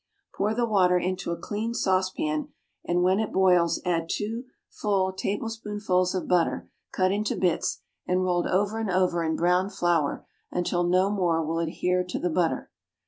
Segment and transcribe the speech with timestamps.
[0.35, 2.47] Pour the water into a clean saucepan
[2.83, 8.47] and when it boils add two full tablespoonfuls of butter cut into bits and rolled
[8.47, 12.71] over and over in browned flour until no more will adhere to the butter.